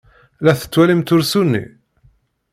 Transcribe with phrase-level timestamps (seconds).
[0.45, 1.63] La tettwalimt ursu-nni?